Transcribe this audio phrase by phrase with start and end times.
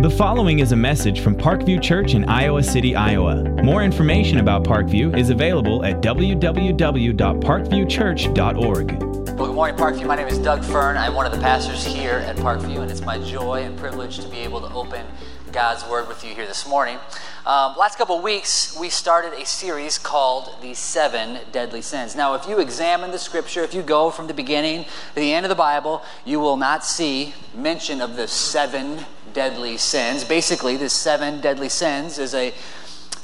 [0.00, 3.42] The following is a message from Parkview Church in Iowa City, Iowa.
[3.64, 9.02] More information about Parkview is available at www.parkviewchurch.org.
[9.02, 10.06] Well, good morning, Parkview.
[10.06, 10.96] My name is Doug Fern.
[10.96, 14.28] I'm one of the pastors here at Parkview, and it's my joy and privilege to
[14.28, 15.04] be able to open
[15.50, 17.00] God's Word with you here this morning.
[17.44, 22.14] Um, last couple weeks, we started a series called The Seven Deadly Sins.
[22.14, 25.44] Now, if you examine the scripture, if you go from the beginning to the end
[25.44, 30.24] of the Bible, you will not see mention of the seven deadly sins.
[30.24, 32.52] Basically, the seven deadly sins is a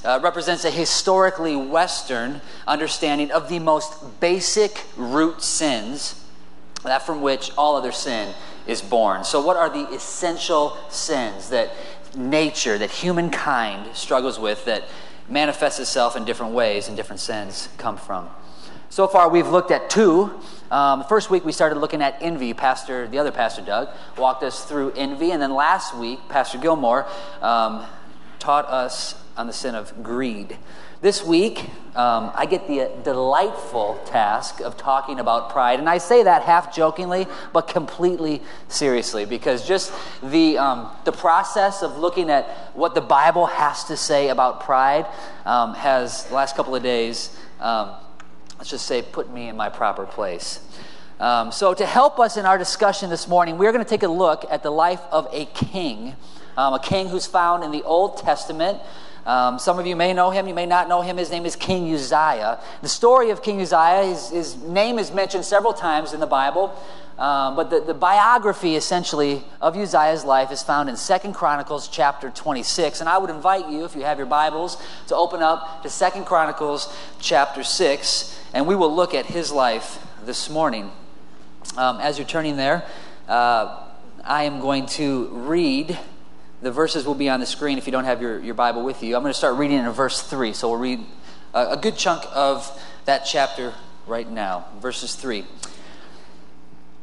[0.05, 6.23] uh, represents a historically Western understanding of the most basic root sins,
[6.83, 8.35] that from which all other sin
[8.67, 9.25] is born.
[9.25, 11.73] So, what are the essential sins that
[12.15, 14.85] nature, that humankind struggles with, that
[15.29, 18.29] manifests itself in different ways and different sins come from?
[18.91, 20.39] So far, we've looked at two.
[20.71, 22.55] Um, the first week we started looking at envy.
[22.55, 27.07] Pastor, the other pastor Doug, walked us through envy, and then last week Pastor Gilmore
[27.43, 27.87] um,
[28.39, 30.57] taught us on the sin of greed.
[31.01, 31.59] This week,
[31.95, 35.79] um, I get the delightful task of talking about pride.
[35.79, 39.93] And I say that half jokingly, but completely seriously, because just
[40.23, 45.05] the, um, the process of looking at what the Bible has to say about pride
[45.45, 47.91] um, has, the last couple of days, um,
[48.65, 50.59] let's just say, put me in my proper place.
[51.21, 54.09] Um, so, to help us in our discussion this morning, we're going to take a
[54.09, 56.17] look at the life of a king,
[56.57, 58.81] um, a king who's found in the Old Testament.
[59.27, 61.17] Um, some of you may know him, you may not know him.
[61.17, 62.61] His name is King Uzziah.
[62.83, 66.79] The story of King Uzziah, his, his name is mentioned several times in the Bible,
[67.19, 72.29] um, but the, the biography essentially of Uzziah's life is found in Second Chronicles chapter
[72.29, 73.01] 26.
[73.01, 76.27] And I would invite you, if you have your Bibles, to open up to Second
[76.27, 80.91] Chronicles chapter 6, and we will look at his life this morning.
[81.79, 82.85] Um, as you're turning there,
[83.27, 83.85] uh,
[84.23, 85.99] I am going to read
[86.65, 89.03] the verses will be on the screen if you don't have your, your Bible with
[89.03, 89.15] you.
[89.15, 90.55] I'm going to start reading in verse 3.
[90.55, 91.01] So we'll read
[91.53, 93.75] a, a good chunk of that chapter
[94.07, 94.65] right now.
[94.81, 95.45] Verses 3.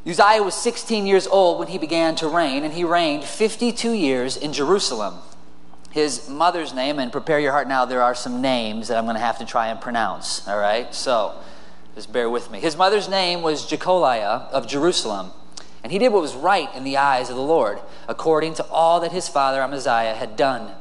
[0.03, 4.35] Uzziah was 16 years old when he began to reign, and he reigned 52 years
[4.35, 5.19] in Jerusalem.
[5.91, 9.15] His mother's name, and prepare your heart now, there are some names that I'm going
[9.15, 10.91] to have to try and pronounce, all right?
[10.95, 11.35] So
[11.93, 12.59] just bear with me.
[12.59, 15.31] His mother's name was Jecoliah of Jerusalem.
[15.83, 18.99] And he did what was right in the eyes of the Lord, according to all
[18.99, 20.73] that his father Amaziah had done.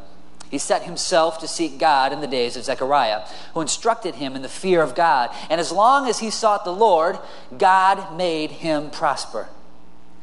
[0.51, 3.23] He set himself to seek God in the days of Zechariah,
[3.55, 5.31] who instructed him in the fear of God.
[5.49, 7.19] And as long as he sought the Lord,
[7.57, 9.49] God made him prosper.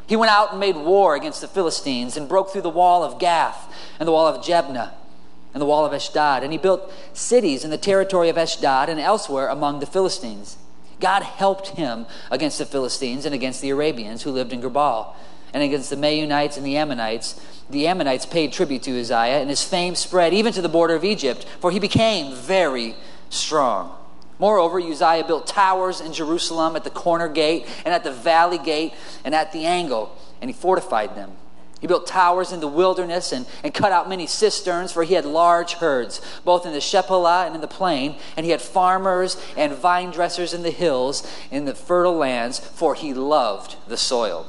[0.06, 3.20] He went out and made war against the Philistines and broke through the wall of
[3.20, 4.92] Gath and the wall of Jabneh
[5.54, 6.44] and the wall of Ashdod.
[6.44, 10.58] And he built cities in the territory of Ashdod and elsewhere among the Philistines.
[11.00, 15.16] God helped him against the Philistines and against the Arabians who lived in Gurbaal
[15.54, 17.40] and against the Meunites and the Ammonites.
[17.70, 21.04] The Ammonites paid tribute to Uzziah, and his fame spread even to the border of
[21.04, 22.96] Egypt, for he became very
[23.30, 23.94] strong.
[24.40, 28.94] Moreover, Uzziah built towers in Jerusalem at the corner gate, and at the valley gate,
[29.26, 31.32] and at the angle, and he fortified them.
[31.80, 35.26] He built towers in the wilderness and, and cut out many cisterns, for he had
[35.26, 38.16] large herds, both in the Shephelah and in the plain.
[38.36, 42.96] And he had farmers and vine dressers in the hills, in the fertile lands, for
[42.96, 44.48] he loved the soil.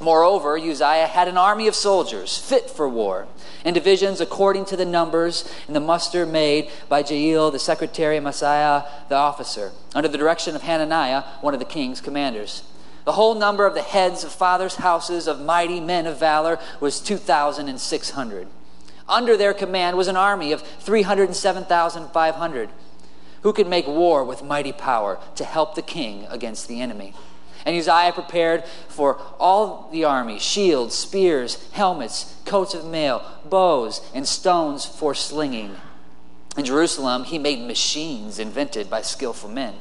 [0.00, 3.26] Moreover, Uzziah had an army of soldiers fit for war,
[3.64, 8.26] in divisions according to the numbers in the muster made by Jeiel, the secretary, and
[8.26, 12.62] Maaseiah, the officer, under the direction of Hananiah, one of the king's commanders.
[13.08, 17.00] The whole number of the heads of fathers' houses of mighty men of valor was
[17.00, 18.48] 2,600.
[19.08, 22.68] Under their command was an army of 307,500
[23.40, 27.14] who could make war with mighty power to help the king against the enemy.
[27.64, 34.28] And Uzziah prepared for all the army shields, spears, helmets, coats of mail, bows, and
[34.28, 35.76] stones for slinging.
[36.58, 39.76] In Jerusalem, he made machines invented by skillful men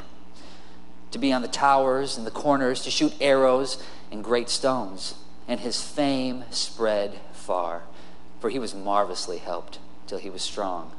[1.12, 3.82] to be on the towers and the corners, to shoot arrows
[4.12, 5.16] and great stones.
[5.48, 7.84] And his fame spread far,
[8.40, 10.92] for he was marvelously helped till he was strong.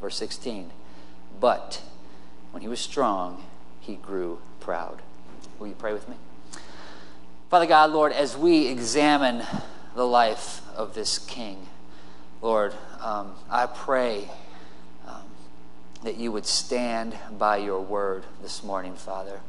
[0.00, 0.70] Verse 16.
[1.40, 1.82] But
[2.52, 3.44] when he was strong,
[3.80, 5.02] he grew proud.
[5.58, 6.16] Will you pray with me?
[7.50, 9.42] Father God, Lord, as we examine
[9.94, 11.68] the life of this king,
[12.42, 14.28] Lord, um, I pray
[15.06, 15.22] um,
[16.02, 19.40] that you would stand by your word this morning, Father.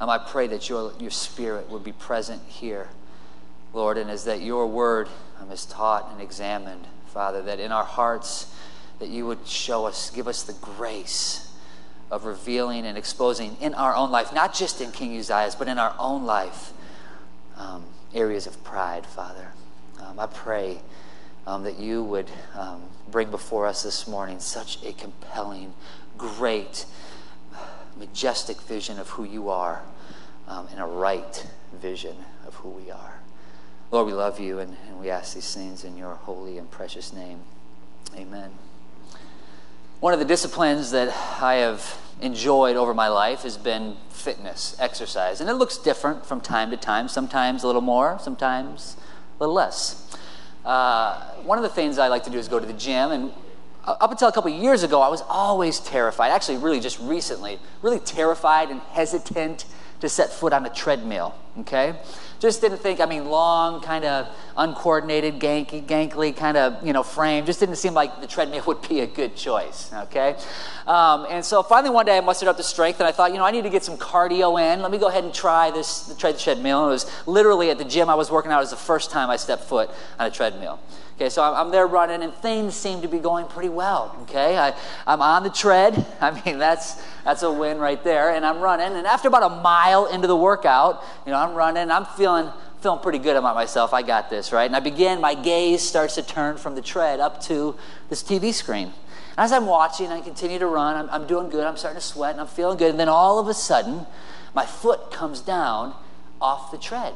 [0.00, 2.88] Um, I pray that your, your spirit would be present here,
[3.72, 5.08] Lord, and as that your word
[5.40, 8.54] um, is taught and examined, Father, that in our hearts,
[8.98, 11.52] that you would show us, give us the grace
[12.10, 15.78] of revealing and exposing in our own life, not just in King Uzziah's, but in
[15.78, 16.72] our own life,
[17.56, 19.48] um, areas of pride, Father.
[20.00, 20.80] Um, I pray
[21.46, 25.74] um, that you would um, bring before us this morning such a compelling,
[26.16, 26.86] great,
[27.98, 29.82] majestic vision of who you are
[30.48, 33.20] um, and a right vision of who we are.
[33.90, 37.12] Lord, we love you and, and we ask these things in your holy and precious
[37.12, 37.40] name.
[38.16, 38.50] Amen.
[40.00, 41.08] One of the disciplines that
[41.40, 45.40] I have enjoyed over my life has been fitness, exercise.
[45.40, 48.96] And it looks different from time to time, sometimes a little more, sometimes
[49.38, 50.16] a little less.
[50.64, 53.12] Uh, one of the things I like to do is go to the gym.
[53.12, 53.32] And
[53.86, 58.00] up until a couple years ago, I was always terrified, actually, really just recently, really
[58.00, 59.66] terrified and hesitant
[60.00, 61.94] to set foot on a treadmill, okay?
[62.38, 67.02] Just didn't think, I mean, long, kind of uncoordinated, ganky, gankly kind of, you know,
[67.02, 67.46] frame.
[67.46, 70.36] Just didn't seem like the treadmill would be a good choice, okay?
[70.86, 73.38] Um, and so finally one day I mustered up the strength and I thought, you
[73.38, 74.82] know, I need to get some cardio in.
[74.82, 76.82] Let me go ahead and try this, try the treadmill.
[76.84, 78.58] And it was literally at the gym I was working out.
[78.58, 80.80] It was the first time I stepped foot on a treadmill.
[81.16, 84.16] Okay, so I'm, there running, and things seem to be going pretty well.
[84.22, 84.74] Okay, I,
[85.06, 86.04] I'm on the tread.
[86.20, 88.30] I mean, that's that's a win right there.
[88.30, 91.90] And I'm running, and after about a mile into the workout, you know, I'm running.
[91.90, 92.50] I'm feeling
[92.80, 93.94] feeling pretty good about myself.
[93.94, 94.66] I got this right.
[94.66, 95.20] And I begin.
[95.20, 97.76] My gaze starts to turn from the tread up to
[98.10, 98.88] this TV screen.
[98.88, 100.96] And as I'm watching, I continue to run.
[100.96, 101.64] I'm, I'm doing good.
[101.64, 102.90] I'm starting to sweat, and I'm feeling good.
[102.90, 104.04] And then all of a sudden,
[104.52, 105.94] my foot comes down
[106.40, 107.14] off the tread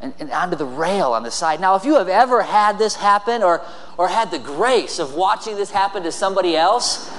[0.00, 1.60] and, and, onto the rail on the side.
[1.60, 3.62] Now, if you have ever had this happen or,
[3.96, 7.10] or had the grace of watching this happen to somebody else,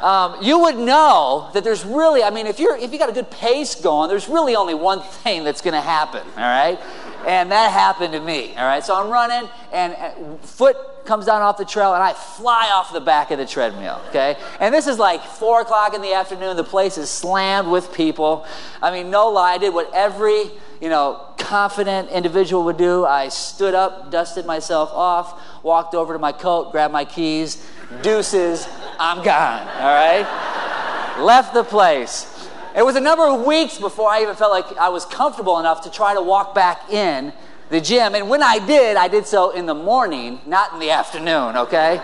[0.00, 3.12] um, you would know that there's really, I mean, if, you're, if you got a
[3.12, 6.78] good pace going, there's really only one thing that's going to happen, all right?
[7.26, 8.82] And that happened to me, all right?
[8.82, 12.92] So I'm running, and, and foot comes down off the trail, and I fly off
[12.92, 14.36] the back of the treadmill, okay?
[14.58, 16.56] And this is like 4 o'clock in the afternoon.
[16.56, 18.46] The place is slammed with people.
[18.80, 20.50] I mean, no lie, I did what every
[20.80, 23.04] you know, confident individual would do.
[23.04, 27.66] I stood up, dusted myself off, walked over to my coat, grabbed my keys,
[28.02, 28.66] deuces,
[28.98, 31.16] I'm gone, all right?
[31.20, 32.48] Left the place.
[32.74, 35.82] It was a number of weeks before I even felt like I was comfortable enough
[35.82, 37.32] to try to walk back in
[37.68, 38.14] the gym.
[38.14, 42.00] And when I did, I did so in the morning, not in the afternoon, okay?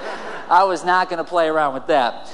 [0.48, 2.30] I was not going to play around with that.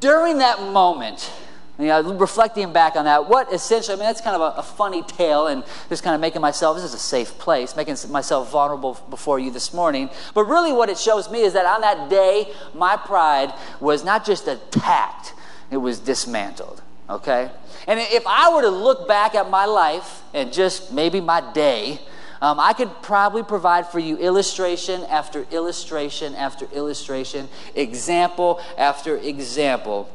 [0.00, 1.30] During that moment,
[1.78, 4.62] you know, reflecting back on that, what essentially, I mean, that's kind of a, a,
[4.62, 8.52] funny tale and just kind of making myself, this is a safe place, making myself
[8.52, 10.08] vulnerable before you this morning.
[10.34, 14.24] But really, what it shows me is that on that day, my pride was not
[14.24, 15.34] just attacked,
[15.72, 16.80] it was dismantled,
[17.10, 17.50] okay?
[17.88, 22.00] And if I were to look back at my life and just maybe my day,
[22.40, 30.08] um, I could probably provide for you illustration after illustration after illustration, example after example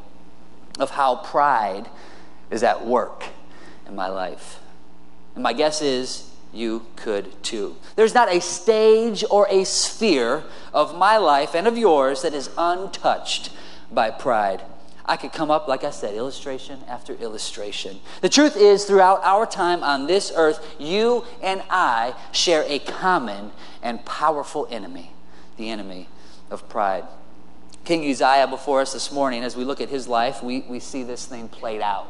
[0.80, 1.88] of how pride
[2.50, 3.24] is at work
[3.86, 4.60] in my life.
[5.34, 7.76] And my guess is you could too.
[7.96, 10.44] There's not a stage or a sphere
[10.74, 13.50] of my life and of yours that is untouched
[13.92, 14.62] by pride.
[15.04, 18.00] I could come up, like I said, illustration after illustration.
[18.20, 23.50] The truth is, throughout our time on this earth, you and I share a common
[23.82, 25.12] and powerful enemy
[25.56, 26.08] the enemy
[26.50, 27.04] of pride.
[27.84, 31.02] King Uzziah before us this morning, as we look at his life, we, we see
[31.02, 32.06] this thing played out.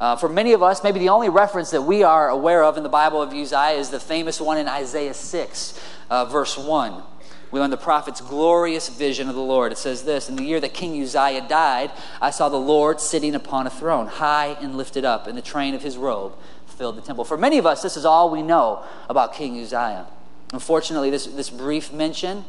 [0.00, 2.82] Uh, for many of us, maybe the only reference that we are aware of in
[2.82, 5.80] the Bible of Uzziah is the famous one in Isaiah 6,
[6.10, 7.02] uh, verse 1.
[7.50, 9.70] We learn the prophet's glorious vision of the Lord.
[9.70, 13.36] It says this In the year that King Uzziah died, I saw the Lord sitting
[13.36, 16.34] upon a throne, high and lifted up, and the train of his robe
[16.66, 17.24] filled the temple.
[17.24, 20.06] For many of us, this is all we know about King Uzziah.
[20.52, 22.44] Unfortunately, this, this brief mention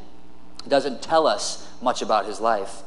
[0.70, 2.84] doesn't tell us much about his life.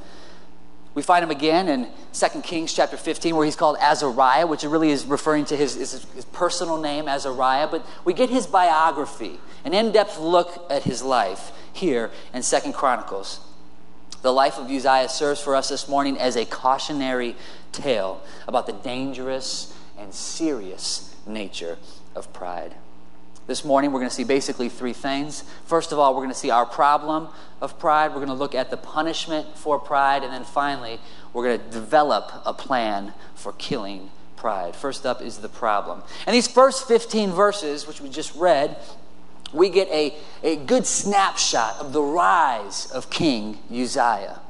[0.94, 4.90] We find him again in 2 Kings chapter 15, where he's called Azariah, which really
[4.90, 7.68] is referring to his, his, his personal name, Azariah.
[7.68, 12.72] But we get his biography, an in depth look at his life here in 2
[12.72, 13.40] Chronicles.
[14.22, 17.36] The life of Uzziah serves for us this morning as a cautionary
[17.70, 21.78] tale about the dangerous and serious nature
[22.16, 22.74] of pride.
[23.48, 25.42] This morning, we're going to see basically three things.
[25.64, 27.28] First of all, we're going to see our problem
[27.62, 28.08] of pride.
[28.08, 30.22] We're going to look at the punishment for pride.
[30.22, 31.00] And then finally,
[31.32, 34.76] we're going to develop a plan for killing pride.
[34.76, 36.02] First up is the problem.
[36.26, 38.76] And these first 15 verses, which we just read,
[39.54, 44.40] we get a, a good snapshot of the rise of King Uzziah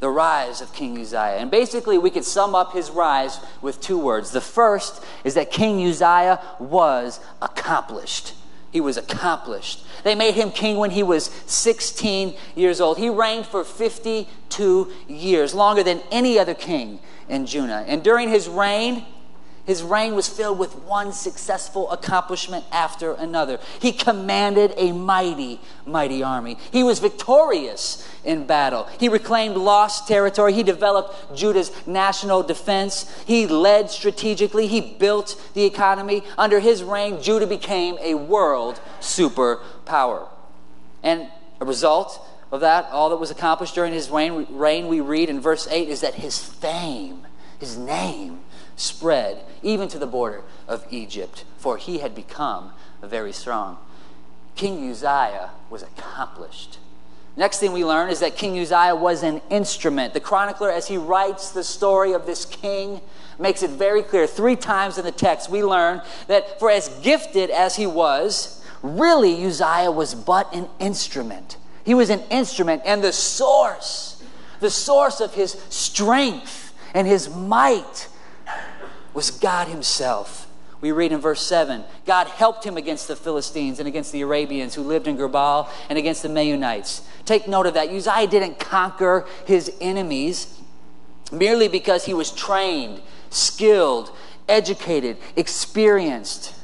[0.00, 1.38] the rise of King Uzziah.
[1.38, 4.30] And basically, we could sum up his rise with two words.
[4.30, 8.34] The first is that King Uzziah was accomplished.
[8.70, 9.84] He was accomplished.
[10.04, 12.98] They made him king when he was 16 years old.
[12.98, 17.84] He reigned for 52 years, longer than any other king in Judah.
[17.86, 19.04] And during his reign,
[19.68, 23.60] His reign was filled with one successful accomplishment after another.
[23.78, 26.56] He commanded a mighty, mighty army.
[26.72, 28.88] He was victorious in battle.
[28.98, 30.54] He reclaimed lost territory.
[30.54, 33.14] He developed Judah's national defense.
[33.26, 34.68] He led strategically.
[34.68, 36.24] He built the economy.
[36.38, 40.28] Under his reign, Judah became a world superpower.
[41.02, 41.28] And
[41.60, 45.40] a result of that, all that was accomplished during his reign, reign we read in
[45.42, 47.26] verse 8, is that his fame,
[47.60, 48.40] his name,
[48.78, 53.78] spread even to the border of Egypt, for he had become very strong.
[54.56, 56.78] King Uzziah was accomplished.
[57.36, 60.12] Next thing we learn is that King Uzziah was an instrument.
[60.12, 63.00] The chronicler, as he writes the story of this king,
[63.38, 64.26] makes it very clear.
[64.26, 69.44] Three times in the text, we learn that for as gifted as he was, really
[69.44, 71.56] Uzziah was but an instrument.
[71.84, 74.22] He was an instrument, and the source,
[74.58, 78.08] the source of his strength and his might
[79.18, 80.46] was God Himself.
[80.80, 84.76] We read in verse 7 God helped him against the Philistines and against the Arabians
[84.76, 87.02] who lived in Gurbaal and against the Meunites.
[87.24, 87.88] Take note of that.
[87.88, 90.60] Uzziah didn't conquer his enemies
[91.32, 94.12] merely because he was trained, skilled,
[94.48, 96.54] educated, experienced.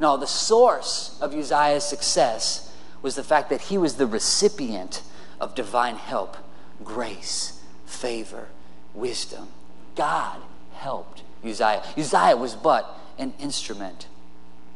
[0.00, 5.02] No, the source of Uzziah's success was the fact that he was the recipient
[5.38, 6.38] of divine help,
[6.82, 8.48] grace, favor,
[8.94, 9.48] wisdom.
[9.96, 10.40] God
[10.72, 11.82] helped Uzziah.
[11.96, 14.06] Uzziah was but an instrument.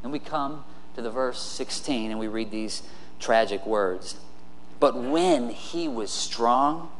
[0.02, 2.82] And we come to the verse 16 and we read these
[3.18, 4.16] tragic words.
[4.80, 6.90] But when he was strong,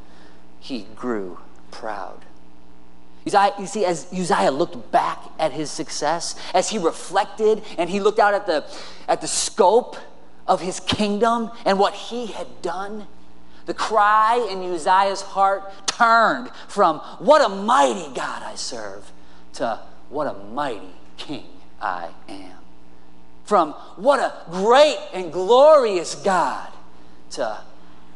[0.61, 1.39] he grew
[1.71, 2.25] proud.
[3.27, 8.01] Uzziah, you see, as Uzziah looked back at his success, as he reflected and he
[8.01, 8.65] looked out at the,
[9.07, 9.97] at the scope
[10.47, 13.07] of his kingdom and what he had done,
[13.67, 19.13] the cry in Uzziah's heart turned from, What a mighty God I serve,
[19.59, 21.45] to what a mighty king
[21.83, 22.59] I am.
[23.45, 26.69] From what a great and glorious God
[27.31, 27.59] to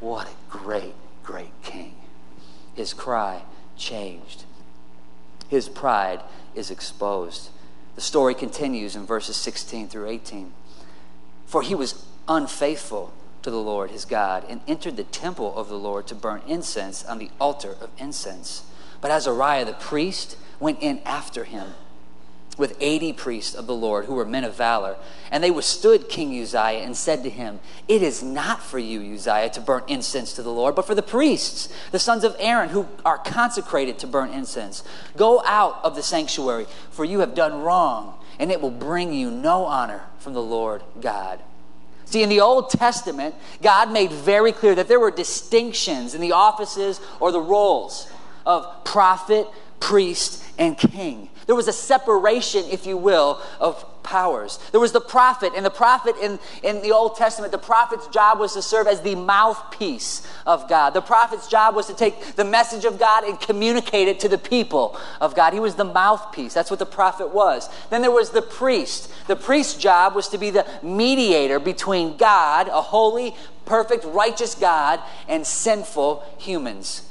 [0.00, 0.94] what a great,
[1.24, 1.94] great king.
[2.74, 3.42] His cry
[3.76, 4.44] changed.
[5.48, 6.20] His pride
[6.54, 7.50] is exposed.
[7.96, 10.52] The story continues in verses 16 through 18.
[11.46, 15.78] For he was unfaithful to the Lord his God and entered the temple of the
[15.78, 18.62] Lord to burn incense on the altar of incense.
[19.02, 21.74] But Azariah the priest went in after him
[22.56, 24.96] with 80 priests of the Lord who were men of valor.
[25.30, 29.50] And they withstood King Uzziah and said to him, It is not for you, Uzziah,
[29.50, 32.86] to burn incense to the Lord, but for the priests, the sons of Aaron, who
[33.04, 34.84] are consecrated to burn incense.
[35.16, 39.30] Go out of the sanctuary, for you have done wrong, and it will bring you
[39.30, 41.40] no honor from the Lord God.
[42.04, 46.32] See, in the Old Testament, God made very clear that there were distinctions in the
[46.32, 48.11] offices or the roles
[48.46, 49.46] of prophet,
[49.80, 51.28] priest, and king.
[51.46, 54.58] There was a separation, if you will, of powers.
[54.70, 58.38] There was the prophet, and the prophet in, in the Old Testament, the prophet's job
[58.38, 60.90] was to serve as the mouthpiece of God.
[60.90, 64.38] The prophet's job was to take the message of God and communicate it to the
[64.38, 65.52] people of God.
[65.52, 66.54] He was the mouthpiece.
[66.54, 67.68] That's what the prophet was.
[67.90, 69.12] Then there was the priest.
[69.26, 73.34] The priest's job was to be the mediator between God, a holy,
[73.64, 77.08] perfect, righteous God, and sinful humans.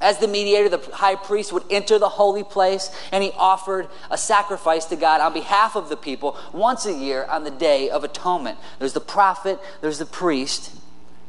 [0.00, 4.18] As the mediator, the high priest would enter the holy place and he offered a
[4.18, 8.04] sacrifice to God on behalf of the people once a year on the Day of
[8.04, 8.58] Atonement.
[8.78, 10.72] There's the prophet, there's the priest,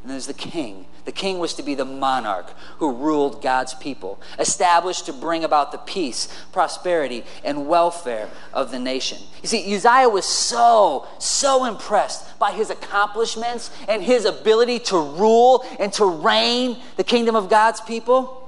[0.02, 0.86] and there's the king.
[1.04, 5.72] The king was to be the monarch who ruled God's people, established to bring about
[5.72, 9.18] the peace, prosperity, and welfare of the nation.
[9.42, 15.64] You see, Uzziah was so, so impressed by his accomplishments and his ability to rule
[15.80, 18.39] and to reign the kingdom of God's people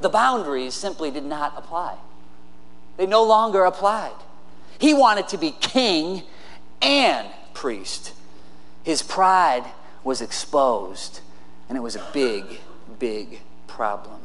[0.00, 1.96] the boundaries simply did not apply.
[2.96, 4.16] They no longer applied.
[4.78, 6.22] He wanted to be king
[6.80, 8.12] and priest.
[8.84, 9.64] His pride
[10.04, 11.20] was exposed,
[11.68, 12.60] and it was a big,
[12.98, 14.20] big problem.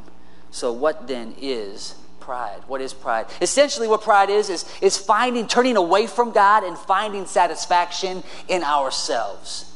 [0.50, 2.62] So, what then is pride?
[2.68, 3.26] What is pride?
[3.42, 8.62] Essentially, what pride is, is, is finding, turning away from God and finding satisfaction in
[8.62, 9.73] ourselves.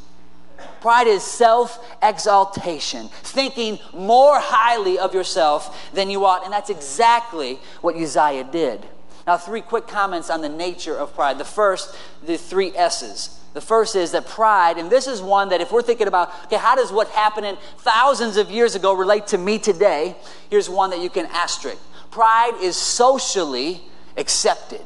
[0.80, 6.44] Pride is self exaltation, thinking more highly of yourself than you ought.
[6.44, 8.86] And that's exactly what Uzziah did.
[9.26, 11.38] Now, three quick comments on the nature of pride.
[11.38, 13.38] The first, the three S's.
[13.54, 16.56] The first is that pride, and this is one that if we're thinking about, okay,
[16.56, 20.16] how does what happened in thousands of years ago relate to me today?
[20.48, 21.78] Here's one that you can asterisk.
[22.10, 23.82] Pride is socially
[24.16, 24.84] accepted.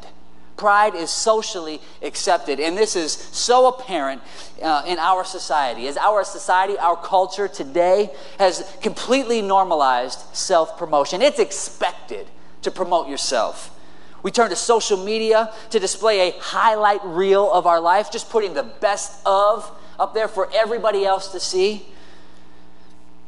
[0.56, 2.60] Pride is socially accepted.
[2.60, 4.22] And this is so apparent
[4.62, 5.88] uh, in our society.
[5.88, 11.22] As our society, our culture today has completely normalized self promotion.
[11.22, 12.26] It's expected
[12.62, 13.70] to promote yourself.
[14.22, 18.54] We turn to social media to display a highlight reel of our life, just putting
[18.54, 19.68] the best of
[19.98, 21.84] up there for everybody else to see.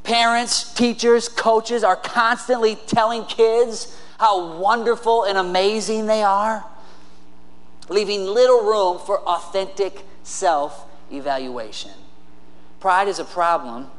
[0.04, 6.64] Parents, teachers, coaches are constantly telling kids how wonderful and amazing they are,
[7.88, 11.92] leaving little room for authentic self evaluation.
[12.80, 13.90] Pride is a problem,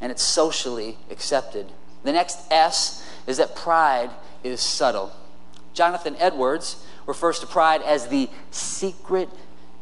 [0.00, 1.66] and it's socially accepted.
[2.04, 4.10] The next S is that pride
[4.44, 5.12] is subtle.
[5.74, 9.28] Jonathan Edwards refers to pride as the secret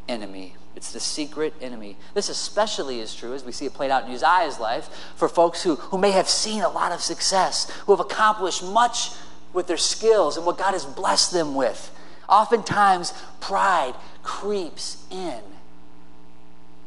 [0.08, 0.54] enemy.
[0.76, 1.96] It's the secret enemy.
[2.14, 5.62] This especially is true as we see it played out in Uzziah's life for folks
[5.62, 9.10] who, who may have seen a lot of success, who have accomplished much
[9.52, 11.94] with their skills and what God has blessed them with.
[12.28, 15.40] Oftentimes, pride creeps in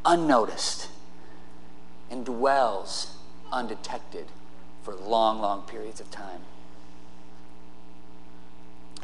[0.05, 0.89] unnoticed
[2.09, 3.15] and dwells
[3.51, 4.25] undetected
[4.83, 6.41] for long, long periods of time.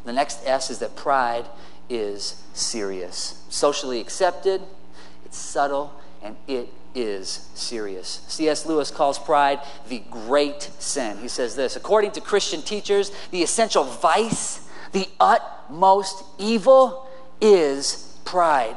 [0.04, 1.46] The next S is that pride
[1.88, 3.42] is serious.
[3.48, 4.62] Socially accepted,
[5.24, 8.22] it's subtle, and it is serious.
[8.28, 8.66] C.S.
[8.66, 11.18] Lewis calls pride the great sin.
[11.18, 14.63] He says this according to Christian teachers, the essential vice,
[14.94, 17.06] the utmost evil
[17.40, 18.76] is pride.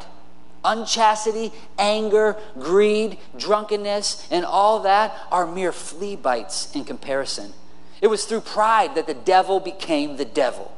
[0.66, 7.54] Unchastity, anger, greed, drunkenness, and all that are mere flea bites in comparison.
[8.02, 10.76] It was through pride that the devil became the devil.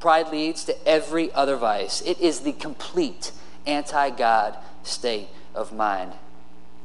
[0.00, 2.02] Pride leads to every other vice.
[2.02, 3.30] It is the complete
[3.66, 6.12] anti God state of mind.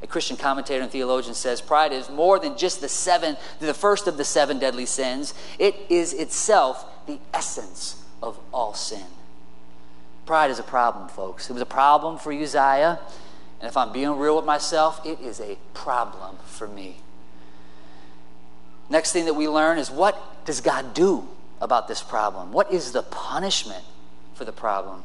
[0.03, 4.07] A Christian commentator and theologian says pride is more than just the seven, the first
[4.07, 5.33] of the seven deadly sins.
[5.59, 9.05] It is itself the essence of all sin.
[10.25, 11.49] Pride is a problem, folks.
[11.49, 12.99] It was a problem for Uzziah,
[13.59, 16.97] and if I'm being real with myself, it is a problem for me.
[18.89, 21.27] Next thing that we learn is what does God do
[21.59, 22.51] about this problem?
[22.51, 23.83] What is the punishment
[24.33, 25.03] for the problem?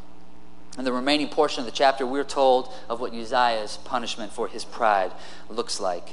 [0.79, 4.65] In the remaining portion of the chapter, we're told of what Uzziah's punishment for his
[4.65, 5.13] pride
[5.49, 6.11] looks like.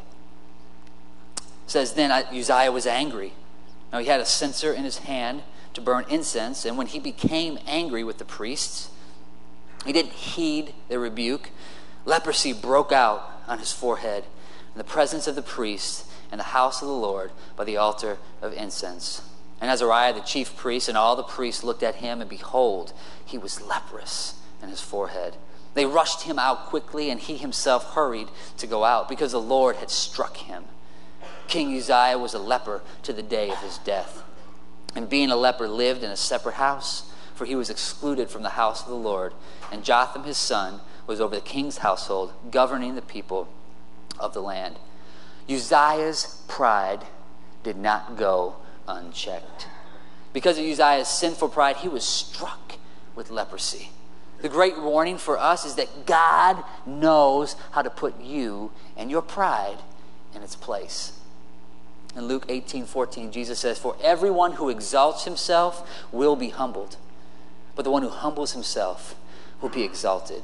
[1.38, 3.34] It says, Then Uzziah was angry.
[3.92, 7.60] Now he had a censer in his hand to burn incense, and when he became
[7.66, 8.90] angry with the priests,
[9.86, 11.50] he didn't heed their rebuke.
[12.06, 14.24] Leprosy broke out on his forehead
[14.74, 18.18] in the presence of the priest in the house of the Lord by the altar
[18.42, 19.22] of incense.
[19.62, 22.92] And Azariah, the chief priest, and all the priests looked at him, and behold,
[23.24, 25.38] he was leprous in his forehead.
[25.74, 29.78] They rushed him out quickly, and he himself hurried to go out because the Lord
[29.78, 30.66] had struck him.
[31.48, 34.24] King Uzziah was a leper to the day of his death.
[34.96, 38.50] And being a leper, lived in a separate house, for he was excluded from the
[38.50, 39.34] house of the Lord.
[39.72, 43.48] And Jotham his son was over the king's household, governing the people
[44.20, 44.78] of the land.
[45.50, 47.06] Uzziah's pride
[47.64, 48.56] did not go
[48.88, 49.68] unchecked.
[50.32, 52.74] Because of Uzziah's sinful pride, he was struck
[53.16, 53.90] with leprosy.
[54.42, 59.22] The great warning for us is that God knows how to put you and your
[59.22, 59.78] pride
[60.36, 61.20] in its place.
[62.16, 66.98] In Luke 18 14, Jesus says, For everyone who exalts himself will be humbled,
[67.76, 69.16] but the one who humbles himself
[69.62, 70.44] will be exalted.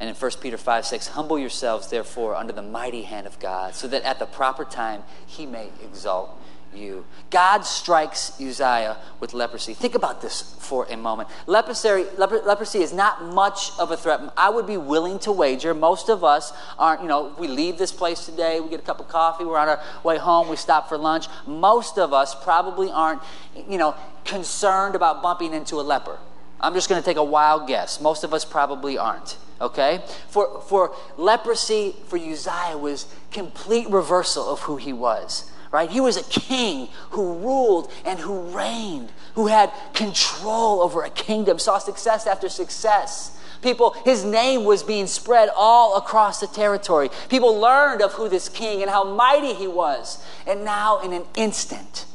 [0.00, 3.74] And in 1 Peter 5 6, humble yourselves, therefore, under the mighty hand of God,
[3.74, 6.30] so that at the proper time he may exalt
[6.74, 7.04] you.
[7.30, 9.74] God strikes Uzziah with leprosy.
[9.74, 11.28] Think about this for a moment.
[11.46, 14.20] Leprosy, leprosy is not much of a threat.
[14.36, 17.92] I would be willing to wager most of us aren't, you know, we leave this
[17.92, 20.88] place today, we get a cup of coffee, we're on our way home, we stop
[20.88, 21.26] for lunch.
[21.46, 23.22] Most of us probably aren't,
[23.68, 26.18] you know, concerned about bumping into a leper.
[26.60, 28.00] I'm just going to take a wild guess.
[28.00, 29.36] Most of us probably aren't.
[29.60, 30.02] Okay?
[30.28, 35.90] For, for leprosy for Uzziah was complete reversal of who he was right?
[35.90, 41.58] He was a king who ruled and who reigned, who had control over a kingdom,
[41.58, 43.38] saw success after success.
[43.60, 47.10] People, his name was being spread all across the territory.
[47.28, 50.24] People learned of who this king and how mighty he was.
[50.46, 52.06] And now, in an instant,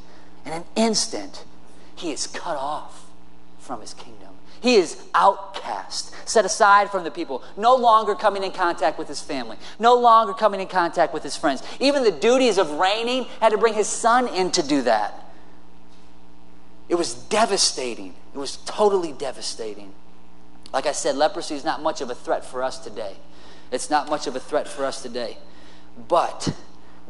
[0.45, 1.43] in an instant,
[1.95, 3.05] he is cut off
[3.59, 4.22] from his kingdom.
[4.63, 9.19] He is outcast, set aside from the people, no longer coming in contact with his
[9.19, 11.61] family, no longer coming in contact with his friends.
[11.81, 15.21] Even the duties of reigning had to bring his son in to do that.
[16.87, 18.13] It was devastating.
[18.33, 19.91] It was totally devastating.
[20.71, 23.17] Like I said, leprosy is not much of a threat for us today.
[23.69, 25.37] It's not much of a threat for us today.
[26.07, 26.55] But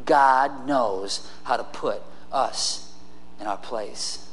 [0.05, 2.91] God knows how to put us
[3.39, 4.27] in our place.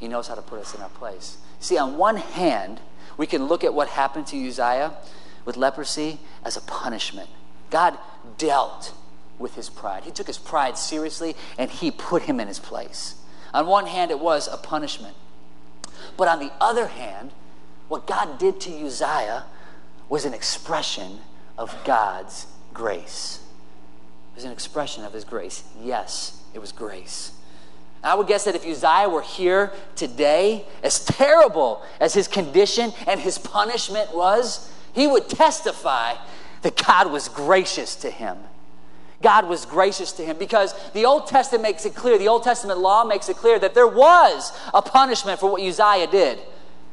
[0.00, 1.38] He knows how to put us in our place.
[1.64, 2.78] See, on one hand,
[3.16, 4.92] we can look at what happened to Uzziah
[5.46, 7.30] with leprosy as a punishment.
[7.70, 7.96] God
[8.36, 8.92] dealt
[9.38, 10.04] with his pride.
[10.04, 13.14] He took his pride seriously and he put him in his place.
[13.54, 15.16] On one hand, it was a punishment.
[16.18, 17.30] But on the other hand,
[17.88, 19.44] what God did to Uzziah
[20.10, 21.20] was an expression
[21.56, 23.40] of God's grace.
[24.32, 25.64] It was an expression of his grace.
[25.80, 27.32] Yes, it was grace.
[28.04, 33.18] I would guess that if Uzziah were here today, as terrible as his condition and
[33.18, 36.14] his punishment was, he would testify
[36.62, 38.38] that God was gracious to him.
[39.22, 42.78] God was gracious to him because the Old Testament makes it clear, the Old Testament
[42.78, 46.38] law makes it clear that there was a punishment for what Uzziah did.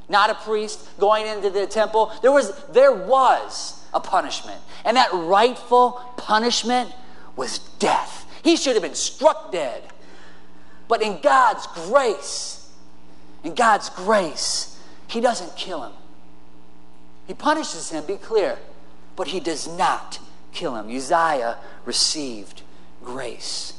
[0.08, 2.12] Not a priest going into the temple.
[2.21, 4.60] There was, there was a punishment.
[4.86, 6.93] And that rightful punishment
[7.36, 8.26] was death.
[8.43, 9.84] He should have been struck dead.
[10.91, 12.69] But in God's grace,
[13.45, 14.77] in God's grace,
[15.08, 15.93] He doesn't kill him.
[17.27, 18.60] He punishes him, be clear,
[19.15, 20.19] but He does not
[20.51, 20.93] kill him.
[20.93, 22.63] Uzziah received
[23.06, 23.71] grace.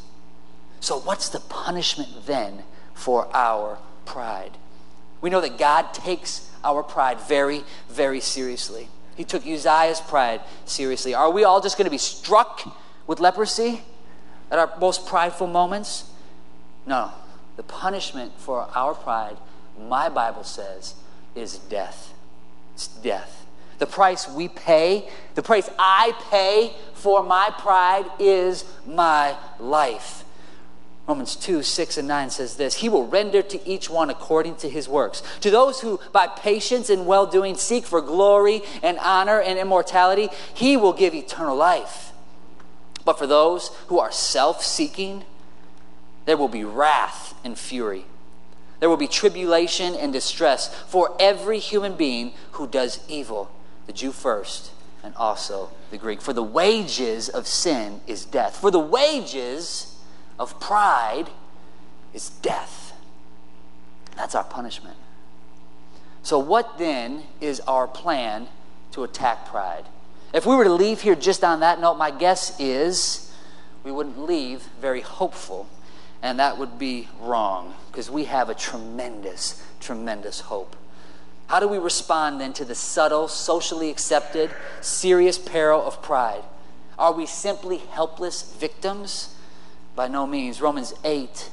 [0.80, 2.62] So, what's the punishment then
[2.94, 4.56] for our pride?
[5.20, 8.88] We know that God takes our pride very, very seriously.
[9.16, 11.12] He took Uzziah's pride seriously.
[11.12, 12.74] Are we all just going to be struck
[13.06, 13.82] with leprosy
[14.50, 16.08] at our most prideful moments?
[16.86, 17.12] No.
[17.56, 19.36] The punishment for our pride,
[19.78, 20.94] my Bible says,
[21.34, 22.14] is death.
[22.74, 23.46] It's death.
[23.78, 30.24] The price we pay, the price I pay for my pride is my life.
[31.08, 34.68] Romans 2, 6, and 9 says this He will render to each one according to
[34.68, 35.22] his works.
[35.40, 40.28] To those who, by patience and well doing, seek for glory and honor and immortality,
[40.54, 42.12] He will give eternal life.
[43.04, 45.24] But for those who are self seeking,
[46.24, 48.04] there will be wrath and fury.
[48.80, 53.50] There will be tribulation and distress for every human being who does evil,
[53.86, 54.72] the Jew first,
[55.04, 56.20] and also the Greek.
[56.20, 58.56] For the wages of sin is death.
[58.60, 59.96] For the wages
[60.38, 61.30] of pride
[62.12, 62.92] is death.
[64.16, 64.96] That's our punishment.
[66.22, 68.48] So, what then is our plan
[68.92, 69.84] to attack pride?
[70.32, 73.32] If we were to leave here just on that note, my guess is
[73.84, 75.68] we wouldn't leave very hopeful.
[76.22, 80.76] And that would be wrong because we have a tremendous, tremendous hope.
[81.48, 86.44] How do we respond then to the subtle, socially accepted, serious peril of pride?
[86.98, 89.34] Are we simply helpless victims?
[89.94, 90.60] By no means.
[90.60, 91.50] Romans 8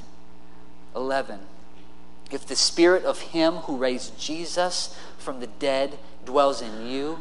[0.96, 1.40] 11.
[2.30, 7.20] If the spirit of him who raised Jesus from the dead dwells in you,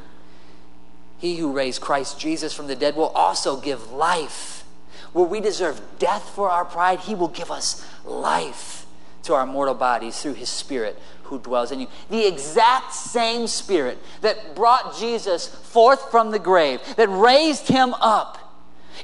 [1.18, 4.59] he who raised Christ Jesus from the dead will also give life.
[5.14, 8.86] Where we deserve death for our pride, he will give us life
[9.24, 11.88] to our mortal bodies through his spirit who dwells in you.
[12.10, 18.38] The exact same spirit that brought Jesus forth from the grave, that raised him up,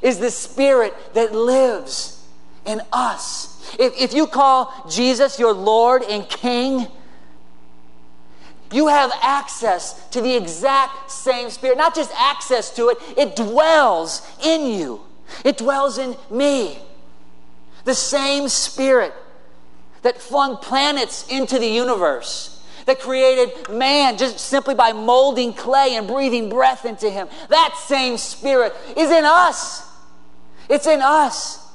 [0.02, 2.24] is the spirit that lives
[2.64, 3.74] in us.
[3.78, 6.88] If, if you call Jesus your Lord and King,
[8.72, 11.78] you have access to the exact same spirit.
[11.78, 15.05] Not just access to it, it dwells in you,
[15.44, 16.78] it dwells in me.
[17.84, 19.14] The same spirit
[20.02, 26.06] that flung planets into the universe, that created man just simply by molding clay and
[26.06, 27.28] breathing breath into him.
[27.48, 29.88] That same spirit is in us.
[30.68, 31.66] It's in us.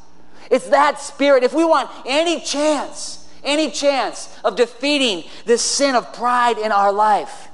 [0.49, 1.43] It's that spirit.
[1.43, 6.91] If we want any chance, any chance of defeating this sin of pride in our
[6.91, 7.47] life,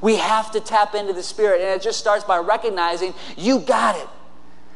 [0.00, 1.60] we have to tap into the spirit.
[1.60, 4.08] And it just starts by recognizing you got it.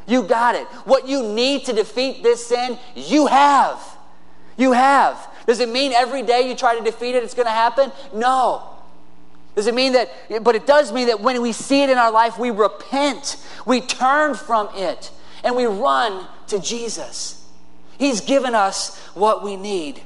[0.08, 0.66] You got it.
[0.84, 3.80] What you need to defeat this sin, you have.
[4.56, 5.28] You have.
[5.46, 7.92] Does it mean every day you try to defeat it, it's going to happen?
[8.12, 8.62] No.
[9.54, 10.10] Does it mean that,
[10.42, 13.80] but it does mean that when we see it in our life, we repent, we
[13.80, 15.10] turn from it,
[15.44, 17.46] and we run to Jesus.
[17.98, 20.02] He's given us what we need.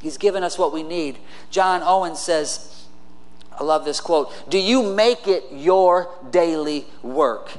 [0.00, 1.18] He's given us what we need.
[1.50, 2.84] John Owen says,
[3.58, 7.58] I love this quote Do you make it your daily work?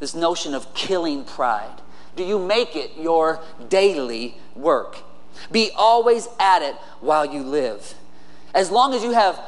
[0.00, 1.80] This notion of killing pride.
[2.16, 4.98] Do you make it your daily work?
[5.52, 7.94] Be always at it while you live.
[8.54, 9.40] As long as you have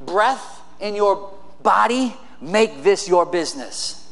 [0.00, 1.32] breath in your
[1.62, 4.10] body, make this your business.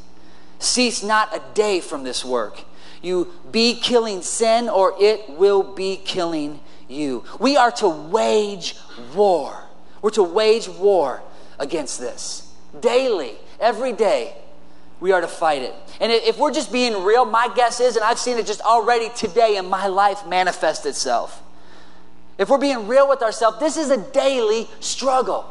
[0.58, 2.62] Cease not a day from this work.
[3.02, 7.24] You be killing sin, or it will be killing you.
[7.38, 8.76] We are to wage
[9.14, 9.64] war.
[10.00, 11.22] We're to wage war
[11.58, 14.36] against this daily, every day.
[15.04, 15.74] We are to fight it.
[16.00, 19.10] And if we're just being real, my guess is, and I've seen it just already
[19.10, 21.42] today in my life manifest itself.
[22.38, 25.44] If we're being real with ourselves, this is a daily struggle.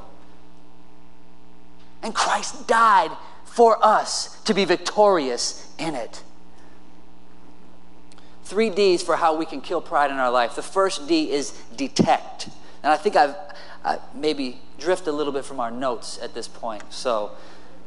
[2.01, 3.11] And Christ died
[3.45, 6.23] for us to be victorious in it.
[8.45, 10.55] Three D's for how we can kill pride in our life.
[10.55, 12.49] The first D is detect.
[12.81, 13.35] And I think I've
[13.85, 16.81] I maybe drift a little bit from our notes at this point.
[16.89, 17.33] So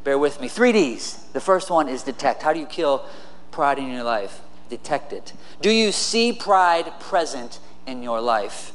[0.06, 0.46] bear with me.
[0.46, 1.24] Three D's.
[1.32, 2.40] The first one is detect.
[2.40, 3.04] How do you kill
[3.50, 4.40] pride in your life?
[4.70, 5.32] Detect it.
[5.60, 8.72] Do you see pride present in your life?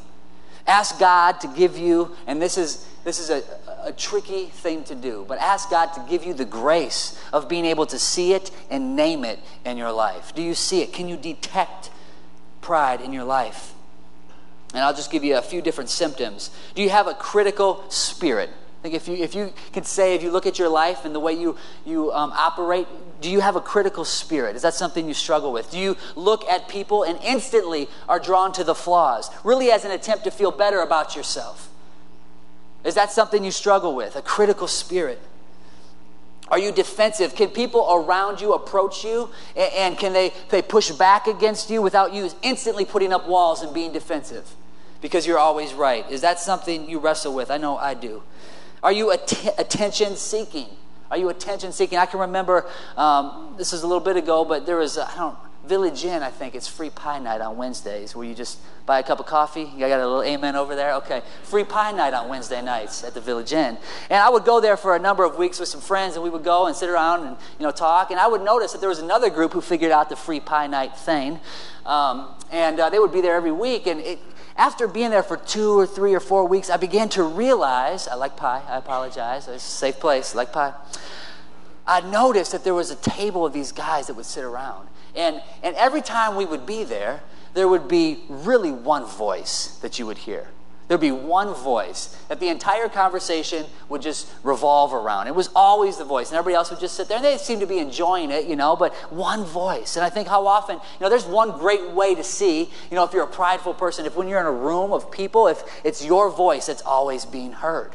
[0.68, 3.44] Ask God to give you, and this is this is a,
[3.82, 7.66] a tricky thing to do, but ask God to give you the grace of being
[7.66, 10.36] able to see it and name it in your life.
[10.36, 10.92] Do you see it?
[10.92, 11.92] Can you detect
[12.60, 13.74] pride in your life?
[14.74, 16.52] And I'll just give you a few different symptoms.
[16.76, 18.50] Do you have a critical spirit?
[18.82, 21.14] I think if you, if you can say, if you look at your life and
[21.14, 22.88] the way you, you um, operate,
[23.22, 24.56] do you have a critical spirit?
[24.56, 25.70] Is that something you struggle with?
[25.70, 29.92] Do you look at people and instantly are drawn to the flaws, really as an
[29.92, 31.70] attempt to feel better about yourself?
[32.84, 34.16] Is that something you struggle with?
[34.16, 35.20] A critical spirit?
[36.48, 37.36] Are you defensive?
[37.36, 42.14] Can people around you approach you and can they, they push back against you without
[42.14, 44.56] you instantly putting up walls and being defensive
[45.02, 46.10] because you're always right?
[46.10, 47.52] Is that something you wrestle with?
[47.52, 48.24] I know I do.
[48.84, 50.68] Are you att- attention seeking?
[51.10, 51.98] Are you attention seeking?
[51.98, 52.68] I can remember
[52.98, 56.32] um, this is a little bit ago, but there was, I don't Village Inn, I
[56.32, 59.62] think, it's free pie night on Wednesdays where you just buy a cup of coffee.
[59.62, 60.96] You got a little amen over there?
[60.96, 61.22] Okay.
[61.44, 63.78] Free pie night on Wednesday nights at the Village Inn.
[64.10, 66.32] And I would go there for a number of weeks with some friends, and we
[66.32, 68.10] would go and sit around and you know talk.
[68.10, 70.66] And I would notice that there was another group who figured out the free pie
[70.66, 71.40] night thing.
[71.86, 73.86] Um, and uh, they would be there every week.
[73.86, 74.20] And it,
[74.56, 78.16] after being there for two or three or four weeks, I began to realize I
[78.16, 78.62] like pie.
[78.68, 79.48] I apologize.
[79.48, 80.34] It's a safe place.
[80.34, 80.74] I like pie.
[81.88, 84.88] I noticed that there was a table of these guys that would sit around.
[85.16, 87.22] And, and every time we would be there,
[87.54, 90.48] there would be really one voice that you would hear.
[90.92, 95.28] There'd be one voice that the entire conversation would just revolve around.
[95.28, 97.62] It was always the voice, and everybody else would just sit there, and they seemed
[97.62, 99.96] to be enjoying it, you know, but one voice.
[99.96, 103.06] And I think how often, you know, there's one great way to see, you know,
[103.06, 106.04] if you're a prideful person, if when you're in a room of people, if it's
[106.04, 107.94] your voice that's always being heard.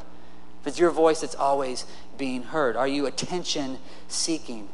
[0.62, 1.84] If it's your voice that's always
[2.16, 2.76] being heard.
[2.76, 3.76] Are you attention
[4.08, 4.70] seeking?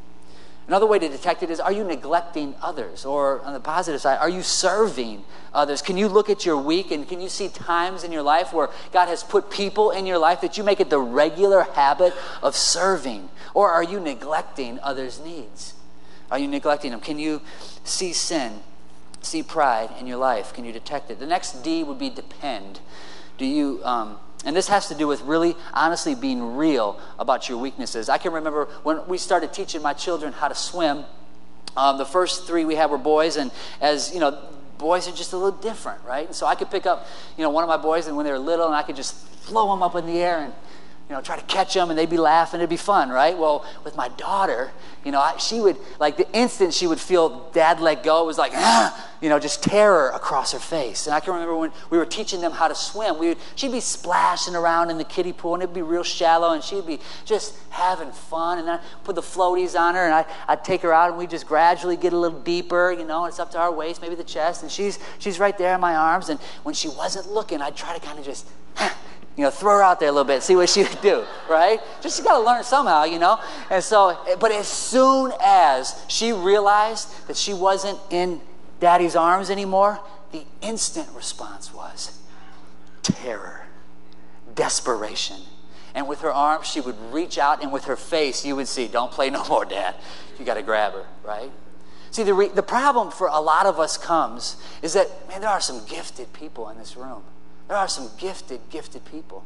[0.72, 3.04] Another way to detect it is are you neglecting others?
[3.04, 5.82] Or on the positive side, are you serving others?
[5.82, 8.70] Can you look at your week and can you see times in your life where
[8.90, 12.56] God has put people in your life that you make it the regular habit of
[12.56, 13.28] serving?
[13.52, 15.74] Or are you neglecting others' needs?
[16.30, 17.00] Are you neglecting them?
[17.00, 17.42] Can you
[17.84, 18.60] see sin,
[19.20, 20.54] see pride in your life?
[20.54, 21.20] Can you detect it?
[21.20, 22.80] The next D would be depend.
[23.36, 23.82] Do you.
[23.84, 28.08] Um, and this has to do with really, honestly, being real about your weaknesses.
[28.08, 31.04] I can remember when we started teaching my children how to swim.
[31.76, 33.50] Um, the first three we had were boys, and
[33.80, 34.38] as you know,
[34.78, 36.26] boys are just a little different, right?
[36.26, 38.32] And so I could pick up, you know, one of my boys, and when they
[38.32, 40.52] were little, and I could just flow them up in the air and
[41.12, 42.60] you know, try to catch them and they'd be laughing.
[42.60, 43.36] It'd be fun, right?
[43.36, 44.70] Well, with my daughter,
[45.04, 48.26] you know, I, she would, like the instant she would feel dad let go, it
[48.26, 51.06] was like, ah, you know, just terror across her face.
[51.06, 53.72] And I can remember when we were teaching them how to swim, we would, she'd
[53.72, 56.98] be splashing around in the kiddie pool and it'd be real shallow and she'd be
[57.26, 58.58] just having fun.
[58.58, 61.28] And I put the floaties on her and I, I'd take her out and we'd
[61.28, 64.24] just gradually get a little deeper, you know, it's up to our waist, maybe the
[64.24, 64.62] chest.
[64.62, 66.30] And she's, she's right there in my arms.
[66.30, 68.48] And when she wasn't looking, I'd try to kind of just,
[69.36, 71.80] you know, throw her out there a little bit, see what she would do, right?
[72.00, 73.38] Just she got to learn somehow, you know.
[73.70, 78.40] And so, but as soon as she realized that she wasn't in
[78.80, 80.00] Daddy's arms anymore,
[80.32, 82.18] the instant response was
[83.02, 83.66] terror,
[84.54, 85.36] desperation.
[85.94, 88.88] And with her arms, she would reach out, and with her face, you would see,
[88.88, 89.94] "Don't play no more, Dad.
[90.38, 91.50] You got to grab her, right?"
[92.10, 95.48] See, the, re- the problem for a lot of us comes is that, man, there
[95.48, 97.22] are some gifted people in this room.
[97.68, 99.44] There are some gifted, gifted people.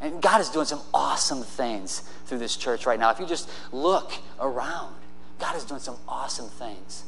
[0.00, 3.10] And God is doing some awesome things through this church right now.
[3.10, 4.94] If you just look around,
[5.38, 7.04] God is doing some awesome things.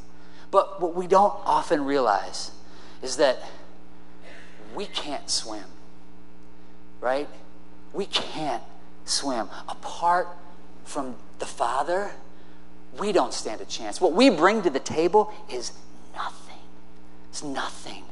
[0.51, 2.51] But what we don't often realize
[3.01, 3.38] is that
[4.75, 5.64] we can't swim,
[7.01, 7.29] right?
[7.92, 8.62] We can't
[9.05, 9.48] swim.
[9.68, 10.29] Apart
[10.85, 12.11] from the Father,
[12.98, 14.01] we don't stand a chance.
[14.01, 15.72] What we bring to the table is
[16.14, 16.61] nothing.
[17.31, 18.05] It's nothing.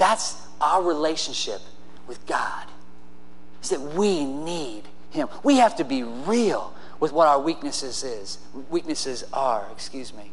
[0.00, 1.60] That's our relationship
[2.06, 2.66] with God.
[3.62, 5.28] Is that we need Him.
[5.44, 8.38] We have to be real with what our weaknesses is.
[8.70, 10.32] Weaknesses are, excuse me.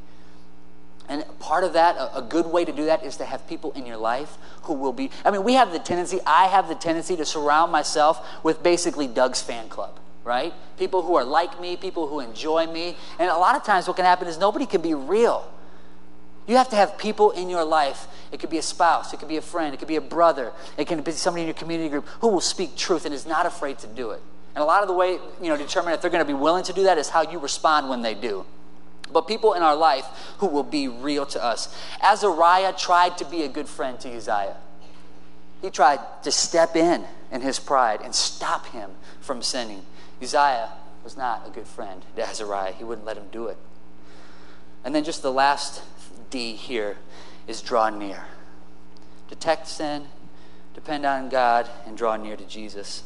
[1.09, 3.85] And part of that, a, good way to do that is to have people in
[3.85, 5.11] your life who will be.
[5.25, 9.07] I mean, we have the tendency, I have the tendency to surround myself with basically
[9.07, 10.53] Doug's fan club, right?
[10.77, 12.95] People who are like me, people who enjoy me.
[13.19, 15.45] And a lot of times, what can happen is nobody can be real.
[16.47, 18.07] You have to have people in your life.
[18.31, 20.53] It could be a spouse, it could be a friend, it could be a brother,
[20.77, 23.45] it can be somebody in your community group who will speak truth and is not
[23.45, 24.21] afraid to do it.
[24.55, 26.63] And a lot of the way, you know, determine if they're going to be willing
[26.63, 28.45] to do that is how you respond when they do.
[29.11, 30.05] But people in our life
[30.39, 31.73] who will be real to us.
[32.01, 34.57] Azariah tried to be a good friend to Uzziah.
[35.61, 39.83] He tried to step in in his pride and stop him from sinning.
[40.21, 40.71] Uzziah
[41.03, 42.73] was not a good friend to Azariah.
[42.73, 43.57] He wouldn't let him do it.
[44.83, 45.81] And then just the last
[46.29, 46.97] D here
[47.47, 48.25] is draw near.
[49.29, 50.07] Detect sin,
[50.73, 53.03] depend on God, and draw near to Jesus.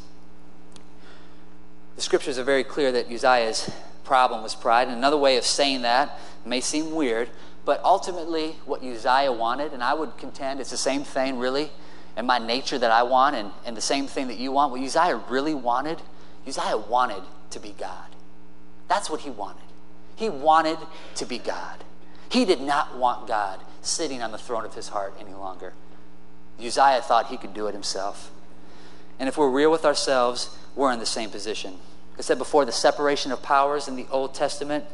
[1.96, 3.72] The scriptures are very clear that Uzziah's
[4.04, 4.88] problem was pride.
[4.88, 7.30] And another way of saying that may seem weird,
[7.64, 11.72] but ultimately, what Uzziah wanted, and I would contend it's the same thing, really,
[12.18, 14.72] in my nature that I want, and, and the same thing that you want.
[14.72, 16.02] What Uzziah really wanted,
[16.48, 18.16] Uzziah wanted to be God.
[18.88, 19.64] That's what he wanted.
[20.16, 20.78] He wanted
[21.16, 21.84] to be God.
[22.32, 25.74] He did not want God sitting on the throne of his heart any longer.
[26.58, 28.32] Uzziah thought he could do it himself.
[29.20, 31.74] And if we're real with ourselves, we're in the same position.
[32.18, 34.86] I said before, the separation of powers in the Old Testament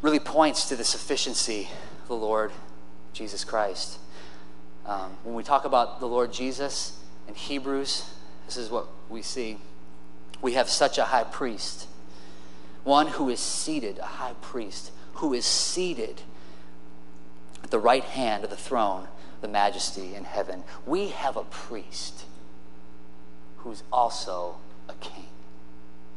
[0.00, 1.68] really points to the sufficiency
[2.02, 2.52] of the Lord
[3.12, 3.98] Jesus Christ.
[4.86, 8.08] Um, when we talk about the Lord Jesus in Hebrews,
[8.46, 9.58] this is what we see.
[10.40, 11.88] We have such a high priest,
[12.84, 16.22] one who is seated, a high priest, who is seated
[17.62, 19.08] at the right hand of the throne,
[19.40, 20.62] the majesty in heaven.
[20.86, 22.24] We have a priest
[23.58, 24.56] who's also
[24.88, 25.26] a king,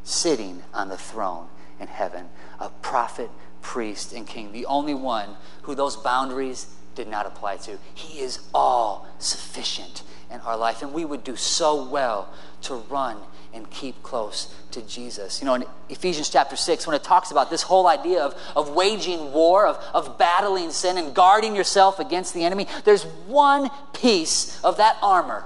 [0.04, 1.48] sitting on the throne
[1.80, 7.26] in heaven, a prophet, priest, and king, the only one who those boundaries did not
[7.26, 7.80] apply to.
[7.96, 12.30] He is all sufficient in our life, and we would do so well
[12.64, 13.18] to run
[13.54, 15.42] and keep close to Jesus.
[15.42, 18.70] You know, in Ephesians chapter 6, when it talks about this whole idea of, of
[18.70, 24.64] waging war, of, of battling sin and guarding yourself against the enemy, there's one piece
[24.64, 25.44] of that armor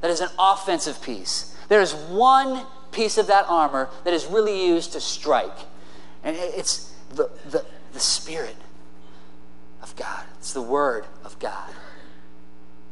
[0.00, 1.54] that is an offensive piece.
[1.68, 5.56] There is one piece of that armor that is really used to strike.
[6.24, 8.56] And it's the, the, the Spirit
[9.82, 11.70] of God, it's the Word of God.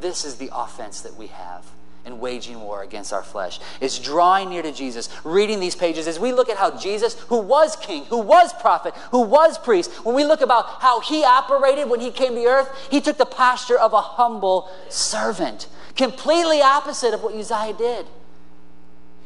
[0.00, 1.64] This is the offense that we have
[2.08, 6.18] in waging war against our flesh It's drawing near to Jesus, reading these pages as
[6.18, 10.14] we look at how Jesus, who was king, who was prophet, who was priest, when
[10.14, 13.78] we look about how he operated when he came to earth, he took the posture
[13.78, 18.06] of a humble servant, completely opposite of what Uzziah did.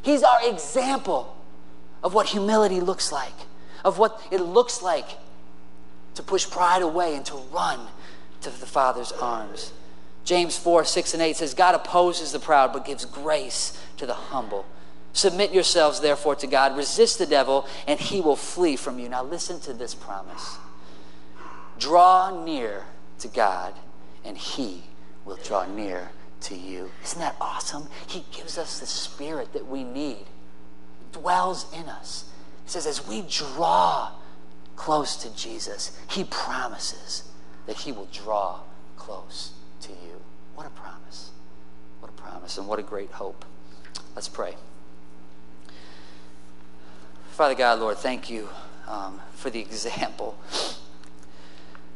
[0.03, 1.37] He's our example
[2.03, 3.33] of what humility looks like,
[3.85, 5.07] of what it looks like
[6.15, 7.87] to push pride away and to run
[8.41, 9.73] to the Father's arms.
[10.25, 14.15] James 4, 6, and 8 says, God opposes the proud, but gives grace to the
[14.15, 14.65] humble.
[15.13, 16.77] Submit yourselves, therefore, to God.
[16.77, 19.09] Resist the devil, and he will flee from you.
[19.09, 20.59] Now, listen to this promise
[21.79, 22.85] draw near
[23.19, 23.75] to God,
[24.25, 24.85] and he
[25.25, 26.11] will draw near
[26.43, 26.91] to you.
[27.03, 27.89] Isn't that awesome?
[28.07, 30.25] He gives us the spirit that we need,
[31.11, 32.31] dwells in us.
[32.65, 34.13] He says, as we draw
[34.77, 37.25] close to Jesus, he promises
[37.67, 38.61] that he will draw
[38.97, 39.53] close
[39.83, 40.21] to you.
[40.55, 41.31] What a promise.
[42.01, 43.45] What a promise, and what a great hope.
[44.15, 44.55] Let's pray.
[47.31, 48.49] Father God, Lord, thank you
[48.87, 50.37] um, for the example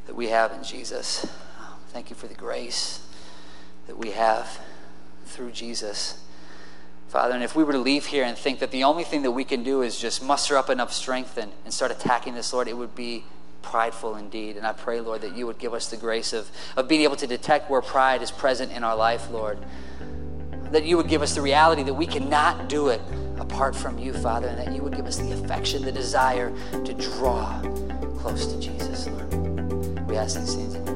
[0.07, 1.25] that we have in Jesus.
[1.59, 3.07] Um, thank you for the grace
[3.87, 4.61] that we have
[5.27, 6.22] through Jesus.
[7.09, 9.31] Father, and if we were to leave here and think that the only thing that
[9.31, 12.66] we can do is just muster up enough strength and, and start attacking this, Lord,
[12.66, 13.25] it would be
[13.66, 14.57] prideful indeed.
[14.57, 17.16] And I pray, Lord, that you would give us the grace of, of being able
[17.16, 19.59] to detect where pride is present in our life, Lord.
[20.70, 23.00] That you would give us the reality that we cannot do it
[23.38, 26.52] apart from you, Father, and that you would give us the affection, the desire
[26.85, 27.61] to draw
[28.18, 30.09] close to Jesus, Lord.
[30.09, 30.95] We ask these things